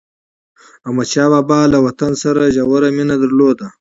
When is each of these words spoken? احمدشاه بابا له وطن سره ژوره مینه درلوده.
احمدشاه 0.85 1.27
بابا 1.33 1.59
له 1.71 1.77
وطن 1.85 2.11
سره 2.23 2.53
ژوره 2.55 2.89
مینه 2.95 3.15
درلوده. 3.21 3.65